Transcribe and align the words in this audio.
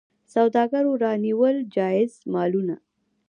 سوداګرو 0.33 0.91
رانیول 1.03 1.55
جایز 1.75 2.11
مالونه. 2.31 2.75